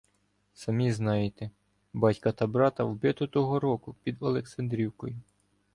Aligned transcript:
Самі 0.53 0.91
знаєте: 0.91 1.49
батька 1.93 2.31
та 2.31 2.47
брата 2.47 2.83
вбито 2.83 3.27
того 3.27 3.59
року 3.59 3.95
під 4.03 4.15
Олександрівкою. 4.19 5.15